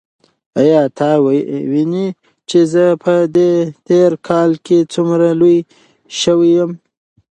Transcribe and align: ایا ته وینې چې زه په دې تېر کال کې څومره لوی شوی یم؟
ایا 0.61 0.81
ته 0.97 1.09
وینې 1.71 2.07
چې 2.49 2.59
زه 2.73 2.85
په 3.03 3.13
دې 3.35 3.51
تېر 3.87 4.09
کال 4.27 4.51
کې 4.65 4.77
څومره 4.93 5.27
لوی 5.39 5.57
شوی 6.19 6.51
یم؟ 6.57 6.71